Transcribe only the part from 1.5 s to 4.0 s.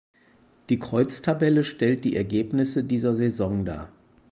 stellt die Ergebnisse dieser Saison dar.